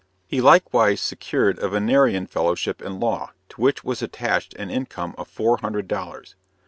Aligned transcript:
He 0.25 0.41
likewise 0.41 0.99
secured 0.99 1.59
a 1.59 1.69
Vinerian 1.69 2.27
fellowship 2.27 2.81
in 2.81 2.99
law, 2.99 3.33
to 3.49 3.61
which 3.61 3.83
was 3.83 4.01
attached 4.01 4.55
an 4.55 4.71
income 4.71 5.13
of 5.15 5.27
four 5.27 5.57
hundred 5.57 5.87
dollars. 5.87 6.35